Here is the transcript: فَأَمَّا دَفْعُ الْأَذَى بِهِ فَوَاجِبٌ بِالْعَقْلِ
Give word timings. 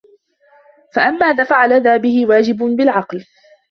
فَأَمَّا 0.93 1.31
دَفْعُ 1.31 1.65
الْأَذَى 1.65 1.97
بِهِ 1.99 2.25
فَوَاجِبٌ 2.25 2.57
بِالْعَقْلِ 2.57 3.25